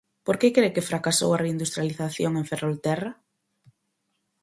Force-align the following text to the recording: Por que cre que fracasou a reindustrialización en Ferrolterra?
Por 0.25 0.35
que 0.39 0.47
cre 0.55 0.73
que 0.75 0.87
fracasou 0.89 1.29
a 1.33 1.41
reindustrialización 1.45 2.31
en 2.39 2.45
Ferrolterra? 2.51 3.11